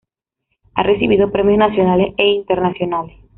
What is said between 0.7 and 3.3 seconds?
Ha recibido premios nacionales e internacionales.